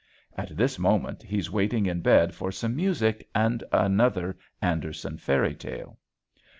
[0.35, 5.99] At this moment he's waiting in bed for some music and another Andersen fairy tale.